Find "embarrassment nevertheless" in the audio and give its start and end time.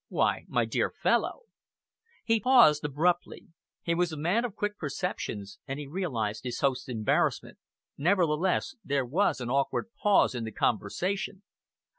6.89-8.73